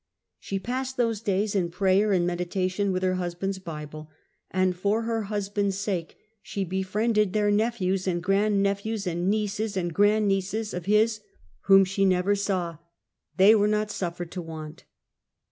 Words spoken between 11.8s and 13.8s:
she never saw; they were